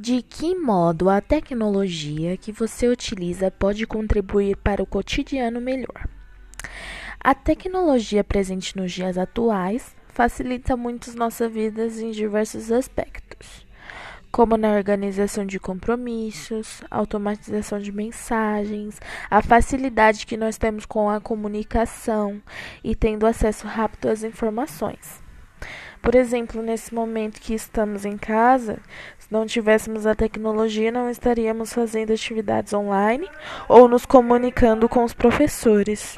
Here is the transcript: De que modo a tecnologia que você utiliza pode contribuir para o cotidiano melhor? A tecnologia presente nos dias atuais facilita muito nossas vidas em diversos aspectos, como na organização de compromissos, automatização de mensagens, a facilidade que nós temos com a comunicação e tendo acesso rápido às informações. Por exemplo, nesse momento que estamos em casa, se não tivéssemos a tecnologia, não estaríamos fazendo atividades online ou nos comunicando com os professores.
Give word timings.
De 0.00 0.22
que 0.22 0.54
modo 0.54 1.10
a 1.10 1.20
tecnologia 1.20 2.36
que 2.36 2.52
você 2.52 2.86
utiliza 2.86 3.50
pode 3.50 3.84
contribuir 3.84 4.56
para 4.58 4.80
o 4.80 4.86
cotidiano 4.86 5.60
melhor? 5.60 6.08
A 7.18 7.34
tecnologia 7.34 8.22
presente 8.22 8.76
nos 8.76 8.92
dias 8.92 9.18
atuais 9.18 9.96
facilita 10.06 10.76
muito 10.76 11.12
nossas 11.16 11.52
vidas 11.52 11.98
em 11.98 12.12
diversos 12.12 12.70
aspectos, 12.70 13.66
como 14.30 14.56
na 14.56 14.70
organização 14.70 15.44
de 15.44 15.58
compromissos, 15.58 16.80
automatização 16.88 17.80
de 17.80 17.90
mensagens, 17.90 19.00
a 19.28 19.42
facilidade 19.42 20.26
que 20.26 20.36
nós 20.36 20.56
temos 20.56 20.86
com 20.86 21.10
a 21.10 21.20
comunicação 21.20 22.40
e 22.84 22.94
tendo 22.94 23.26
acesso 23.26 23.66
rápido 23.66 24.10
às 24.10 24.22
informações. 24.22 25.26
Por 26.00 26.14
exemplo, 26.14 26.62
nesse 26.62 26.94
momento 26.94 27.40
que 27.40 27.54
estamos 27.54 28.04
em 28.04 28.16
casa, 28.16 28.78
se 29.18 29.26
não 29.30 29.44
tivéssemos 29.44 30.06
a 30.06 30.14
tecnologia, 30.14 30.90
não 30.90 31.10
estaríamos 31.10 31.72
fazendo 31.72 32.12
atividades 32.12 32.72
online 32.72 33.28
ou 33.68 33.88
nos 33.88 34.06
comunicando 34.06 34.88
com 34.88 35.04
os 35.04 35.12
professores. 35.12 36.16